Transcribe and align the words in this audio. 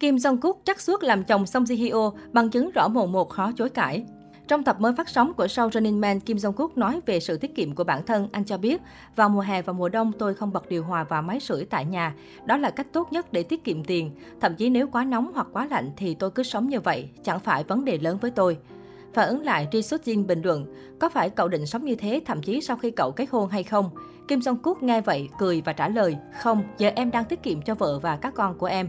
Kim 0.00 0.16
Jong-kook 0.16 0.54
chắc 0.64 0.80
suốt 0.80 1.02
làm 1.02 1.24
chồng 1.24 1.46
Song 1.46 1.64
Ji-hyo, 1.64 2.12
bằng 2.32 2.50
chứng 2.50 2.70
rõ 2.70 2.88
mồn 2.88 3.12
một 3.12 3.28
khó 3.28 3.52
chối 3.56 3.68
cãi. 3.68 4.04
Trong 4.48 4.64
tập 4.64 4.80
mới 4.80 4.92
phát 4.96 5.08
sóng 5.08 5.34
của 5.34 5.46
show 5.46 5.70
Running 5.70 6.00
Man, 6.00 6.20
Kim 6.20 6.36
Jong-kook 6.36 6.68
nói 6.76 7.00
về 7.06 7.20
sự 7.20 7.36
tiết 7.36 7.54
kiệm 7.54 7.74
của 7.74 7.84
bản 7.84 8.06
thân. 8.06 8.28
Anh 8.32 8.44
cho 8.44 8.58
biết, 8.58 8.80
vào 9.16 9.28
mùa 9.28 9.40
hè 9.40 9.62
và 9.62 9.72
mùa 9.72 9.88
đông 9.88 10.12
tôi 10.18 10.34
không 10.34 10.52
bật 10.52 10.68
điều 10.68 10.84
hòa 10.84 11.04
và 11.04 11.20
máy 11.20 11.40
sưởi 11.40 11.64
tại 11.64 11.84
nhà. 11.84 12.14
Đó 12.44 12.56
là 12.56 12.70
cách 12.70 12.86
tốt 12.92 13.12
nhất 13.12 13.32
để 13.32 13.42
tiết 13.42 13.64
kiệm 13.64 13.84
tiền. 13.84 14.10
Thậm 14.40 14.54
chí 14.54 14.70
nếu 14.70 14.86
quá 14.86 15.04
nóng 15.04 15.30
hoặc 15.34 15.46
quá 15.52 15.66
lạnh 15.70 15.90
thì 15.96 16.14
tôi 16.14 16.30
cứ 16.30 16.42
sống 16.42 16.68
như 16.68 16.80
vậy, 16.80 17.08
chẳng 17.24 17.40
phải 17.40 17.64
vấn 17.64 17.84
đề 17.84 17.98
lớn 17.98 18.18
với 18.20 18.30
tôi. 18.30 18.58
Phản 19.14 19.28
ứng 19.28 19.44
lại, 19.44 19.68
Ri 19.72 19.82
Suk 19.82 20.02
Jin 20.02 20.26
bình 20.26 20.42
luận, 20.42 20.74
có 20.98 21.08
phải 21.08 21.30
cậu 21.30 21.48
định 21.48 21.66
sống 21.66 21.84
như 21.84 21.94
thế 21.94 22.20
thậm 22.26 22.42
chí 22.42 22.60
sau 22.60 22.76
khi 22.76 22.90
cậu 22.90 23.12
kết 23.12 23.30
hôn 23.30 23.48
hay 23.48 23.62
không? 23.62 23.90
Kim 24.28 24.38
Jong 24.38 24.56
Kook 24.56 24.82
nghe 24.82 25.00
vậy, 25.00 25.28
cười 25.38 25.62
và 25.64 25.72
trả 25.72 25.88
lời, 25.88 26.16
không, 26.40 26.62
giờ 26.78 26.90
em 26.94 27.10
đang 27.10 27.24
tiết 27.24 27.42
kiệm 27.42 27.62
cho 27.62 27.74
vợ 27.74 27.98
và 27.98 28.16
các 28.16 28.34
con 28.34 28.58
của 28.58 28.66
em. 28.66 28.88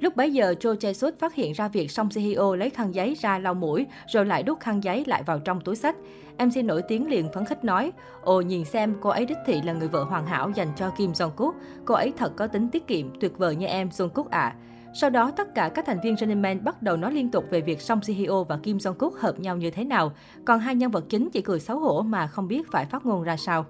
Lúc 0.00 0.16
bấy 0.16 0.32
giờ, 0.32 0.54
Cho 0.60 0.72
Jae 0.72 0.92
Suk 0.92 1.18
phát 1.18 1.34
hiện 1.34 1.52
ra 1.52 1.68
việc 1.68 1.90
Song 1.90 2.10
Si 2.10 2.20
Hyo 2.20 2.56
lấy 2.56 2.70
khăn 2.70 2.94
giấy 2.94 3.16
ra 3.20 3.38
lau 3.38 3.54
mũi, 3.54 3.86
rồi 4.06 4.26
lại 4.26 4.42
đút 4.42 4.60
khăn 4.60 4.84
giấy 4.84 5.04
lại 5.06 5.22
vào 5.22 5.38
trong 5.38 5.60
túi 5.60 5.76
sách. 5.76 5.96
MC 6.38 6.64
nổi 6.64 6.82
tiếng 6.88 7.10
liền 7.10 7.32
phấn 7.32 7.44
khích 7.44 7.64
nói, 7.64 7.92
ồ 8.22 8.40
nhìn 8.40 8.64
xem 8.64 8.94
cô 9.00 9.10
ấy 9.10 9.26
đích 9.26 9.38
thị 9.46 9.62
là 9.62 9.72
người 9.72 9.88
vợ 9.88 10.04
hoàn 10.04 10.26
hảo 10.26 10.50
dành 10.50 10.68
cho 10.76 10.90
Kim 10.90 11.12
Jong 11.12 11.30
Kook. 11.30 11.54
Cô 11.84 11.94
ấy 11.94 12.12
thật 12.16 12.32
có 12.36 12.46
tính 12.46 12.68
tiết 12.68 12.86
kiệm, 12.86 13.20
tuyệt 13.20 13.38
vời 13.38 13.56
như 13.56 13.66
em 13.66 13.88
Jong 13.88 14.08
Kook 14.08 14.30
ạ. 14.30 14.40
À. 14.40 14.56
Sau 15.00 15.10
đó, 15.10 15.30
tất 15.36 15.54
cả 15.54 15.70
các 15.74 15.86
thành 15.86 16.00
viên 16.00 16.16
Running 16.16 16.42
Man 16.42 16.64
bắt 16.64 16.82
đầu 16.82 16.96
nói 16.96 17.12
liên 17.12 17.30
tục 17.30 17.44
về 17.50 17.60
việc 17.60 17.80
Song 17.80 18.02
Si 18.02 18.12
Hyo 18.12 18.42
và 18.42 18.58
Kim 18.62 18.76
Jong 18.76 18.94
Kook 18.94 19.14
hợp 19.14 19.40
nhau 19.40 19.56
như 19.56 19.70
thế 19.70 19.84
nào. 19.84 20.12
Còn 20.44 20.60
hai 20.60 20.74
nhân 20.74 20.90
vật 20.90 21.04
chính 21.08 21.30
chỉ 21.30 21.40
cười 21.40 21.60
xấu 21.60 21.78
hổ 21.78 22.02
mà 22.02 22.26
không 22.26 22.48
biết 22.48 22.70
phải 22.70 22.86
phát 22.86 23.06
ngôn 23.06 23.22
ra 23.22 23.36
sao. 23.36 23.66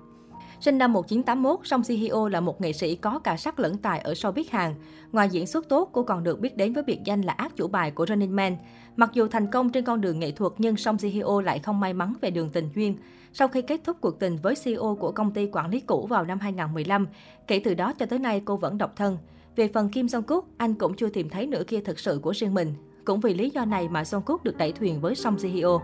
Sinh 0.61 0.79
năm 0.79 0.93
1981, 0.93 1.67
Song 1.67 1.85
Si 1.85 1.97
Hyo 1.97 2.29
là 2.29 2.41
một 2.41 2.61
nghệ 2.61 2.73
sĩ 2.73 2.97
có 2.97 3.19
cả 3.19 3.37
sắc 3.37 3.61
lẫn 3.61 3.79
tài 3.79 4.01
ở 4.01 4.13
showbiz 4.13 4.45
Hàn. 4.51 4.75
Ngoài 5.13 5.29
diễn 5.29 5.47
xuất 5.47 5.69
tốt, 5.69 5.91
cô 5.93 6.03
còn 6.03 6.25
được 6.25 6.41
biết 6.41 6.57
đến 6.57 6.73
với 6.73 6.83
biệt 6.83 6.99
danh 7.05 7.23
là 7.23 7.33
ác 7.33 7.57
chủ 7.57 7.69
bài 7.69 7.91
của 7.91 8.07
Running 8.07 8.37
Man. 8.37 8.57
Mặc 8.97 9.11
dù 9.13 9.29
thành 9.29 9.47
công 9.51 9.71
trên 9.71 9.85
con 9.85 10.01
đường 10.01 10.19
nghệ 10.19 10.31
thuật, 10.31 10.53
nhưng 10.59 10.77
Song 10.77 10.99
Si 10.99 11.09
Hyo 11.09 11.41
lại 11.41 11.59
không 11.59 11.81
may 11.81 11.93
mắn 11.93 12.15
về 12.21 12.31
đường 12.31 12.51
tình 12.51 12.69
duyên. 12.75 12.97
Sau 13.33 13.49
khi 13.49 13.63
kết 13.63 13.81
thúc 13.85 13.97
cuộc 14.01 14.19
tình 14.19 14.37
với 14.37 14.55
CEO 14.65 14.97
của 15.01 15.13
công 15.13 15.33
ty 15.33 15.49
quản 15.53 15.71
lý 15.71 15.81
cũ 15.81 16.07
vào 16.07 16.25
năm 16.25 16.39
2015, 16.39 17.07
kể 17.47 17.61
từ 17.65 17.75
đó 17.75 17.93
cho 17.93 18.07
tới 18.07 18.19
nay 18.19 18.43
cô 18.45 18.57
vẫn 18.57 18.79
độc 18.79 18.97
thân. 18.97 19.19
Về 19.57 19.69
phần 19.69 19.89
Kim 19.89 20.09
Song 20.09 20.23
Kook, 20.23 20.45
anh 20.57 20.75
cũng 20.75 20.95
chưa 20.95 21.09
tìm 21.09 21.29
thấy 21.29 21.47
nửa 21.47 21.63
kia 21.67 21.81
thực 21.81 21.99
sự 21.99 22.21
của 22.23 22.35
riêng 22.35 22.55
mình. 22.55 22.75
Cũng 23.05 23.21
vì 23.21 23.35
lý 23.35 23.51
do 23.51 23.65
này 23.65 23.89
mà 23.89 24.05
Song 24.05 24.23
Kook 24.23 24.45
được 24.45 24.57
đẩy 24.57 24.73
thuyền 24.73 25.01
với 25.01 25.15
Song 25.15 25.39
Si 25.39 25.49
Hyo. 25.49 25.81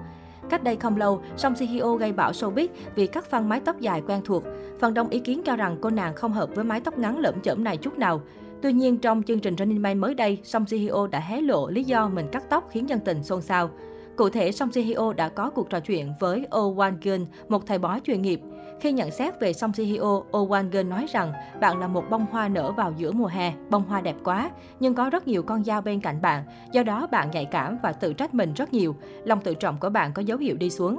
Cách 0.50 0.64
đây 0.64 0.76
không 0.76 0.96
lâu, 0.96 1.22
Song 1.36 1.54
CEO 1.54 1.68
Hyo 1.68 1.96
gây 1.96 2.12
bão 2.12 2.32
showbiz 2.32 2.68
vì 2.94 3.06
cắt 3.06 3.24
phăng 3.24 3.48
mái 3.48 3.60
tóc 3.60 3.80
dài 3.80 4.02
quen 4.06 4.20
thuộc. 4.24 4.42
Phần 4.80 4.94
đông 4.94 5.08
ý 5.08 5.18
kiến 5.18 5.42
cho 5.44 5.56
rằng 5.56 5.76
cô 5.80 5.90
nàng 5.90 6.14
không 6.14 6.32
hợp 6.32 6.50
với 6.54 6.64
mái 6.64 6.80
tóc 6.80 6.98
ngắn 6.98 7.18
lởm 7.18 7.40
chởm 7.40 7.64
này 7.64 7.76
chút 7.76 7.98
nào. 7.98 8.22
Tuy 8.62 8.72
nhiên, 8.72 8.98
trong 8.98 9.22
chương 9.22 9.40
trình 9.40 9.56
Running 9.58 9.82
Man 9.82 9.98
mới 9.98 10.14
đây, 10.14 10.38
Song 10.44 10.64
CEO 10.66 10.96
Hyo 10.96 11.06
đã 11.06 11.20
hé 11.20 11.40
lộ 11.40 11.68
lý 11.68 11.84
do 11.84 12.08
mình 12.08 12.28
cắt 12.32 12.44
tóc 12.50 12.68
khiến 12.70 12.88
dân 12.88 13.00
tình 13.00 13.22
xôn 13.22 13.42
xao. 13.42 13.70
Cụ 14.16 14.28
thể, 14.28 14.52
Song 14.52 14.72
Si 14.72 14.82
Hyo 14.82 15.12
đã 15.12 15.28
có 15.28 15.50
cuộc 15.50 15.70
trò 15.70 15.80
chuyện 15.80 16.12
với 16.20 16.46
Oh 16.56 16.78
Wan 16.78 16.96
Gun, 17.02 17.26
một 17.48 17.66
thầy 17.66 17.78
bói 17.78 18.00
chuyên 18.04 18.22
nghiệp. 18.22 18.40
Khi 18.80 18.92
nhận 18.92 19.10
xét 19.10 19.40
về 19.40 19.52
Song 19.52 19.72
Si 19.72 19.84
Hyo, 19.84 20.14
Oh 20.16 20.50
Wan 20.50 20.70
Gun 20.70 20.88
nói 20.88 21.06
rằng 21.12 21.32
bạn 21.60 21.80
là 21.80 21.88
một 21.88 22.04
bông 22.10 22.26
hoa 22.30 22.48
nở 22.48 22.72
vào 22.72 22.92
giữa 22.96 23.12
mùa 23.12 23.26
hè, 23.26 23.52
bông 23.70 23.84
hoa 23.84 24.00
đẹp 24.00 24.16
quá, 24.24 24.50
nhưng 24.80 24.94
có 24.94 25.10
rất 25.10 25.28
nhiều 25.28 25.42
con 25.42 25.64
dao 25.64 25.80
bên 25.80 26.00
cạnh 26.00 26.22
bạn, 26.22 26.44
do 26.72 26.82
đó 26.82 27.06
bạn 27.10 27.30
nhạy 27.30 27.44
cảm 27.44 27.78
và 27.82 27.92
tự 27.92 28.12
trách 28.12 28.34
mình 28.34 28.52
rất 28.54 28.72
nhiều. 28.72 28.96
Lòng 29.24 29.40
tự 29.40 29.54
trọng 29.54 29.76
của 29.80 29.90
bạn 29.90 30.12
có 30.12 30.22
dấu 30.22 30.38
hiệu 30.38 30.56
đi 30.56 30.70
xuống. 30.70 30.98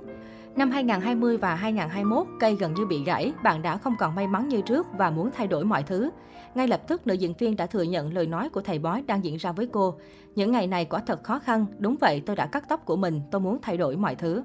Năm 0.55 0.71
2020 0.71 1.37
và 1.37 1.55
2021, 1.55 2.27
cây 2.39 2.55
gần 2.55 2.73
như 2.73 2.85
bị 2.85 3.03
gãy, 3.03 3.33
bạn 3.43 3.61
đã 3.61 3.77
không 3.77 3.93
còn 3.99 4.15
may 4.15 4.27
mắn 4.27 4.49
như 4.49 4.61
trước 4.61 4.87
và 4.97 5.09
muốn 5.09 5.29
thay 5.33 5.47
đổi 5.47 5.65
mọi 5.65 5.83
thứ. 5.83 6.09
Ngay 6.55 6.67
lập 6.67 6.81
tức, 6.87 7.07
nữ 7.07 7.13
diễn 7.13 7.33
viên 7.39 7.55
đã 7.55 7.65
thừa 7.65 7.83
nhận 7.83 8.13
lời 8.13 8.27
nói 8.27 8.49
của 8.49 8.61
thầy 8.61 8.79
bói 8.79 9.03
đang 9.07 9.23
diễn 9.23 9.35
ra 9.35 9.51
với 9.51 9.67
cô. 9.71 9.95
Những 10.35 10.51
ngày 10.51 10.67
này 10.67 10.85
quả 10.85 10.99
thật 10.99 11.23
khó 11.23 11.39
khăn, 11.39 11.65
đúng 11.79 11.95
vậy 12.01 12.21
tôi 12.25 12.35
đã 12.35 12.45
cắt 12.45 12.69
tóc 12.69 12.85
của 12.85 12.95
mình, 12.95 13.21
tôi 13.31 13.41
muốn 13.41 13.57
thay 13.61 13.77
đổi 13.77 13.97
mọi 13.97 14.15
thứ. 14.15 14.43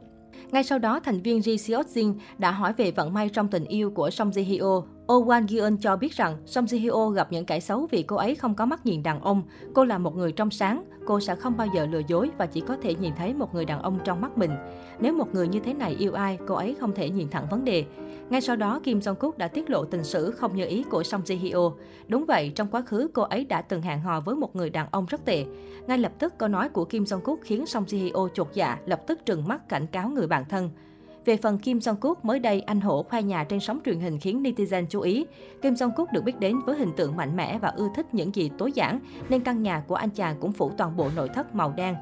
Ngay 0.50 0.64
sau 0.64 0.78
đó, 0.78 1.00
thành 1.00 1.22
viên 1.22 1.40
Ji 1.40 1.56
Seok 1.56 1.86
Jin 1.86 2.14
đã 2.38 2.50
hỏi 2.50 2.72
về 2.72 2.90
vận 2.90 3.14
may 3.14 3.28
trong 3.28 3.48
tình 3.48 3.64
yêu 3.64 3.90
của 3.90 4.10
Song 4.10 4.30
Ji 4.30 4.42
Hyo. 4.44 4.82
Oh 5.12 5.26
Wan 5.26 5.46
Gi 5.46 5.58
Eun 5.58 5.76
cho 5.76 5.96
biết 5.96 6.12
rằng 6.12 6.36
Song 6.46 6.64
Ji 6.64 6.78
Hyo 6.78 7.08
gặp 7.08 7.32
những 7.32 7.46
kẻ 7.46 7.60
xấu 7.60 7.86
vì 7.90 8.02
cô 8.02 8.16
ấy 8.16 8.34
không 8.34 8.54
có 8.54 8.66
mắt 8.66 8.86
nhìn 8.86 9.02
đàn 9.02 9.20
ông. 9.20 9.42
Cô 9.74 9.84
là 9.84 9.98
một 9.98 10.16
người 10.16 10.32
trong 10.32 10.50
sáng, 10.50 10.84
cô 11.08 11.20
sẽ 11.20 11.34
không 11.34 11.56
bao 11.56 11.66
giờ 11.74 11.86
lừa 11.86 12.02
dối 12.06 12.30
và 12.38 12.46
chỉ 12.46 12.60
có 12.60 12.76
thể 12.82 12.94
nhìn 12.94 13.12
thấy 13.16 13.34
một 13.34 13.54
người 13.54 13.64
đàn 13.64 13.82
ông 13.82 13.98
trong 14.04 14.20
mắt 14.20 14.38
mình. 14.38 14.50
Nếu 15.00 15.12
một 15.12 15.34
người 15.34 15.48
như 15.48 15.60
thế 15.60 15.74
này 15.74 15.96
yêu 15.98 16.12
ai, 16.12 16.38
cô 16.46 16.54
ấy 16.54 16.76
không 16.80 16.94
thể 16.94 17.10
nhìn 17.10 17.28
thẳng 17.28 17.46
vấn 17.50 17.64
đề. 17.64 17.84
Ngay 18.30 18.40
sau 18.40 18.56
đó, 18.56 18.80
Kim 18.84 18.98
Jong 18.98 19.14
Kook 19.14 19.38
đã 19.38 19.48
tiết 19.48 19.70
lộ 19.70 19.84
tình 19.84 20.04
sử 20.04 20.30
không 20.30 20.56
như 20.56 20.66
ý 20.66 20.84
của 20.90 21.02
Song 21.02 21.22
Ji 21.24 21.38
Hyo. 21.38 21.70
Đúng 22.08 22.24
vậy, 22.24 22.52
trong 22.54 22.68
quá 22.68 22.82
khứ 22.82 23.08
cô 23.14 23.22
ấy 23.22 23.44
đã 23.44 23.62
từng 23.62 23.82
hẹn 23.82 24.00
hò 24.00 24.20
với 24.20 24.36
một 24.36 24.56
người 24.56 24.70
đàn 24.70 24.86
ông 24.90 25.06
rất 25.06 25.24
tệ. 25.24 25.44
Ngay 25.86 25.98
lập 25.98 26.12
tức, 26.18 26.38
câu 26.38 26.48
nói 26.48 26.68
của 26.68 26.84
Kim 26.84 27.04
Jong 27.04 27.20
Kook 27.20 27.38
khiến 27.42 27.66
Song 27.66 27.84
Ji 27.84 28.04
Hyo 28.04 28.28
chột 28.34 28.48
dạ, 28.54 28.78
lập 28.86 29.06
tức 29.06 29.20
trừng 29.26 29.48
mắt 29.48 29.68
cảnh 29.68 29.86
cáo 29.86 30.08
người 30.08 30.26
bạn 30.26 30.44
thân. 30.48 30.70
Về 31.28 31.36
phần 31.36 31.58
Kim 31.58 31.78
Jong 31.78 31.96
Kook, 31.96 32.24
mới 32.24 32.38
đây 32.38 32.60
anh 32.60 32.80
hổ 32.80 33.02
khoe 33.02 33.22
nhà 33.22 33.44
trên 33.44 33.60
sóng 33.60 33.80
truyền 33.84 34.00
hình 34.00 34.18
khiến 34.18 34.42
netizen 34.42 34.86
chú 34.86 35.00
ý. 35.00 35.26
Kim 35.62 35.74
Jong 35.74 35.90
Kook 35.96 36.12
được 36.12 36.24
biết 36.24 36.40
đến 36.40 36.56
với 36.66 36.76
hình 36.76 36.92
tượng 36.96 37.16
mạnh 37.16 37.36
mẽ 37.36 37.58
và 37.58 37.68
ưa 37.68 37.88
thích 37.96 38.06
những 38.12 38.34
gì 38.34 38.50
tối 38.58 38.72
giản, 38.72 39.00
nên 39.28 39.40
căn 39.40 39.62
nhà 39.62 39.82
của 39.86 39.94
anh 39.94 40.10
chàng 40.10 40.36
cũng 40.40 40.52
phủ 40.52 40.70
toàn 40.78 40.96
bộ 40.96 41.08
nội 41.16 41.28
thất 41.34 41.54
màu 41.54 41.72
đen. 41.76 41.94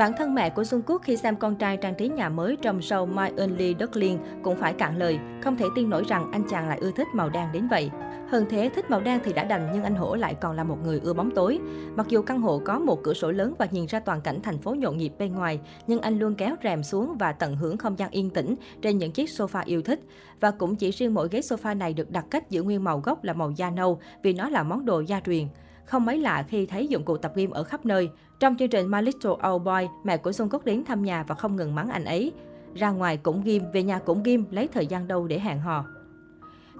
Bản 0.00 0.12
thân 0.16 0.34
mẹ 0.34 0.50
của 0.50 0.62
Jungkook 0.62 0.98
khi 0.98 1.16
xem 1.16 1.36
con 1.36 1.56
trai 1.56 1.76
trang 1.76 1.94
trí 1.94 2.08
nhà 2.08 2.28
mới 2.28 2.56
trong 2.62 2.78
show 2.78 3.06
My 3.06 3.42
Only 3.42 3.74
Darling 3.80 4.18
cũng 4.42 4.56
phải 4.56 4.72
cạn 4.72 4.98
lời, 4.98 5.18
không 5.42 5.56
thể 5.56 5.66
tin 5.74 5.90
nổi 5.90 6.04
rằng 6.08 6.32
anh 6.32 6.42
chàng 6.50 6.68
lại 6.68 6.78
ưa 6.78 6.90
thích 6.90 7.06
màu 7.14 7.28
đen 7.28 7.48
đến 7.52 7.68
vậy. 7.68 7.90
Hơn 8.28 8.46
thế, 8.50 8.70
thích 8.74 8.90
màu 8.90 9.00
đen 9.00 9.20
thì 9.24 9.32
đã 9.32 9.44
đành 9.44 9.70
nhưng 9.74 9.84
anh 9.84 9.94
Hổ 9.94 10.14
lại 10.14 10.34
còn 10.34 10.56
là 10.56 10.64
một 10.64 10.76
người 10.84 11.00
ưa 11.00 11.12
bóng 11.12 11.30
tối. 11.30 11.58
Mặc 11.96 12.06
dù 12.08 12.22
căn 12.22 12.40
hộ 12.40 12.60
có 12.64 12.78
một 12.78 13.02
cửa 13.02 13.14
sổ 13.14 13.30
lớn 13.30 13.54
và 13.58 13.66
nhìn 13.70 13.86
ra 13.86 14.00
toàn 14.00 14.20
cảnh 14.20 14.42
thành 14.42 14.58
phố 14.58 14.74
nhộn 14.74 14.96
nhịp 14.96 15.12
bên 15.18 15.32
ngoài, 15.32 15.60
nhưng 15.86 16.00
anh 16.00 16.18
luôn 16.18 16.34
kéo 16.34 16.56
rèm 16.62 16.82
xuống 16.82 17.16
và 17.18 17.32
tận 17.32 17.56
hưởng 17.56 17.76
không 17.76 17.98
gian 17.98 18.10
yên 18.10 18.30
tĩnh 18.30 18.54
trên 18.82 18.98
những 18.98 19.12
chiếc 19.12 19.28
sofa 19.28 19.62
yêu 19.64 19.82
thích. 19.82 20.00
Và 20.40 20.50
cũng 20.50 20.76
chỉ 20.76 20.90
riêng 20.90 21.14
mỗi 21.14 21.28
ghế 21.30 21.40
sofa 21.40 21.78
này 21.78 21.94
được 21.94 22.10
đặt 22.10 22.24
cách 22.30 22.50
giữ 22.50 22.62
nguyên 22.62 22.84
màu 22.84 23.00
gốc 23.00 23.24
là 23.24 23.32
màu 23.32 23.50
da 23.50 23.70
nâu 23.70 24.00
vì 24.22 24.32
nó 24.32 24.48
là 24.48 24.62
món 24.62 24.84
đồ 24.84 25.00
gia 25.00 25.20
truyền. 25.20 25.46
Không 25.90 26.04
mấy 26.04 26.18
lạ 26.18 26.44
khi 26.48 26.66
thấy 26.66 26.88
dụng 26.88 27.04
cụ 27.04 27.16
tập 27.16 27.32
gym 27.34 27.50
ở 27.50 27.62
khắp 27.62 27.86
nơi. 27.86 28.10
Trong 28.40 28.56
chương 28.58 28.68
trình 28.68 28.90
My 28.90 29.02
Little 29.02 29.30
Old 29.30 29.64
Boy, 29.64 29.88
mẹ 30.04 30.16
của 30.16 30.32
Xuân 30.32 30.48
Cốc 30.48 30.64
đến 30.64 30.84
thăm 30.84 31.02
nhà 31.02 31.22
và 31.22 31.34
không 31.34 31.56
ngừng 31.56 31.74
mắng 31.74 31.88
anh 31.88 32.04
ấy. 32.04 32.32
Ra 32.74 32.90
ngoài 32.90 33.16
cũng 33.16 33.42
ghim, 33.44 33.62
về 33.72 33.82
nhà 33.82 33.98
cũng 33.98 34.22
ghim, 34.22 34.44
lấy 34.50 34.68
thời 34.68 34.86
gian 34.86 35.08
đâu 35.08 35.26
để 35.26 35.38
hẹn 35.38 35.60
hò. 35.60 35.84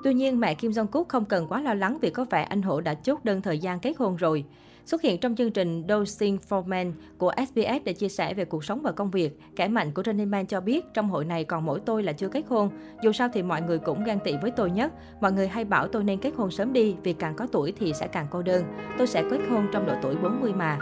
Tuy 0.04 0.14
nhiên, 0.14 0.40
mẹ 0.40 0.54
Kim 0.54 0.70
Jong-kook 0.70 1.04
không 1.08 1.24
cần 1.24 1.46
quá 1.48 1.60
lo 1.60 1.74
lắng 1.74 1.98
vì 2.00 2.10
có 2.10 2.26
vẻ 2.30 2.42
anh 2.42 2.62
Hổ 2.62 2.80
đã 2.80 2.94
chốt 2.94 3.24
đơn 3.24 3.42
thời 3.42 3.58
gian 3.58 3.80
kết 3.80 3.96
hôn 3.98 4.16
rồi. 4.16 4.44
Xuất 4.84 5.02
hiện 5.02 5.18
trong 5.18 5.36
chương 5.36 5.50
trình 5.50 5.84
Dosing 5.88 6.38
for 6.48 6.64
Men 6.64 6.92
của 7.18 7.32
SBS 7.36 7.84
để 7.84 7.92
chia 7.92 8.08
sẻ 8.08 8.34
về 8.34 8.44
cuộc 8.44 8.64
sống 8.64 8.82
và 8.82 8.92
công 8.92 9.10
việc, 9.10 9.40
kẻ 9.56 9.68
mạnh 9.68 9.92
của 9.92 10.02
Running 10.06 10.30
Man 10.30 10.46
cho 10.46 10.60
biết 10.60 10.84
trong 10.94 11.10
hội 11.10 11.24
này 11.24 11.44
còn 11.44 11.64
mỗi 11.64 11.80
tôi 11.80 12.02
là 12.02 12.12
chưa 12.12 12.28
kết 12.28 12.42
hôn. 12.48 12.70
Dù 13.02 13.12
sao 13.12 13.28
thì 13.32 13.42
mọi 13.42 13.62
người 13.62 13.78
cũng 13.78 14.04
gan 14.04 14.18
tị 14.24 14.34
với 14.42 14.50
tôi 14.50 14.70
nhất. 14.70 14.92
Mọi 15.20 15.32
người 15.32 15.48
hay 15.48 15.64
bảo 15.64 15.88
tôi 15.88 16.04
nên 16.04 16.18
kết 16.18 16.34
hôn 16.36 16.50
sớm 16.50 16.72
đi 16.72 16.96
vì 17.02 17.12
càng 17.12 17.34
có 17.36 17.46
tuổi 17.52 17.72
thì 17.78 17.92
sẽ 17.92 18.06
càng 18.06 18.26
cô 18.30 18.42
đơn. 18.42 18.64
Tôi 18.98 19.06
sẽ 19.06 19.24
kết 19.30 19.40
hôn 19.50 19.66
trong 19.72 19.86
độ 19.86 19.94
tuổi 20.02 20.16
40 20.16 20.52
mà. 20.52 20.78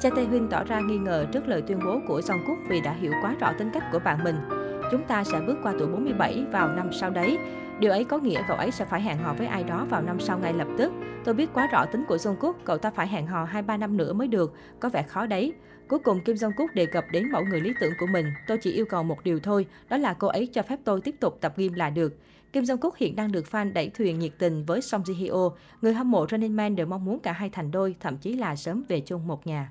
Cha 0.00 0.10
Tae 0.10 0.24
Huynh 0.24 0.48
tỏ 0.50 0.64
ra 0.64 0.80
nghi 0.80 0.98
ngờ 0.98 1.26
trước 1.32 1.48
lời 1.48 1.62
tuyên 1.62 1.78
bố 1.86 2.00
của 2.08 2.20
Jong 2.20 2.46
Kook 2.46 2.58
vì 2.68 2.80
đã 2.80 2.92
hiểu 2.92 3.12
quá 3.22 3.36
rõ 3.40 3.52
tính 3.58 3.70
cách 3.74 3.84
của 3.92 3.98
bạn 3.98 4.24
mình. 4.24 4.61
Chúng 4.92 5.04
ta 5.04 5.24
sẽ 5.24 5.40
bước 5.40 5.58
qua 5.62 5.74
tuổi 5.78 5.88
47 5.88 6.44
vào 6.52 6.68
năm 6.68 6.92
sau 6.92 7.10
đấy. 7.10 7.38
Điều 7.80 7.90
ấy 7.90 8.04
có 8.04 8.18
nghĩa 8.18 8.42
cậu 8.48 8.56
ấy 8.56 8.70
sẽ 8.70 8.84
phải 8.84 9.02
hẹn 9.02 9.18
hò 9.18 9.34
với 9.34 9.46
ai 9.46 9.64
đó 9.64 9.86
vào 9.90 10.02
năm 10.02 10.20
sau 10.20 10.38
ngay 10.38 10.52
lập 10.52 10.68
tức. 10.78 10.92
Tôi 11.24 11.34
biết 11.34 11.50
quá 11.54 11.66
rõ 11.66 11.86
tính 11.86 12.04
của 12.08 12.16
Jungkook, 12.16 12.52
cậu 12.64 12.78
ta 12.78 12.90
phải 12.90 13.08
hẹn 13.08 13.26
hò 13.26 13.46
2-3 13.46 13.78
năm 13.78 13.96
nữa 13.96 14.12
mới 14.12 14.28
được, 14.28 14.54
có 14.80 14.88
vẻ 14.88 15.02
khó 15.02 15.26
đấy. 15.26 15.52
Cuối 15.88 15.98
cùng 15.98 16.20
Kim 16.20 16.36
Jong-kook 16.36 16.66
đề 16.74 16.86
cập 16.86 17.04
đến 17.12 17.30
mẫu 17.32 17.44
người 17.44 17.60
lý 17.60 17.72
tưởng 17.80 17.92
của 18.00 18.06
mình. 18.12 18.26
Tôi 18.46 18.58
chỉ 18.58 18.72
yêu 18.72 18.84
cầu 18.84 19.02
một 19.02 19.16
điều 19.24 19.40
thôi, 19.40 19.66
đó 19.88 19.96
là 19.96 20.14
cô 20.14 20.28
ấy 20.28 20.46
cho 20.46 20.62
phép 20.62 20.78
tôi 20.84 21.00
tiếp 21.00 21.14
tục 21.20 21.38
tập 21.40 21.52
gym 21.56 21.72
là 21.72 21.90
được. 21.90 22.16
Kim 22.52 22.64
Jong-kook 22.64 22.92
hiện 22.96 23.16
đang 23.16 23.32
được 23.32 23.44
fan 23.50 23.72
đẩy 23.72 23.90
thuyền 23.90 24.18
nhiệt 24.18 24.32
tình 24.38 24.64
với 24.64 24.80
Song 24.80 25.02
Ji 25.02 25.14
Hyo. 25.14 25.50
Người 25.82 25.94
hâm 25.94 26.10
mộ 26.10 26.26
Running 26.30 26.56
Man 26.56 26.76
đều 26.76 26.86
mong 26.86 27.04
muốn 27.04 27.18
cả 27.18 27.32
hai 27.32 27.50
thành 27.50 27.70
đôi, 27.70 27.96
thậm 28.00 28.16
chí 28.16 28.32
là 28.32 28.56
sớm 28.56 28.84
về 28.88 29.00
chung 29.00 29.26
một 29.26 29.46
nhà. 29.46 29.70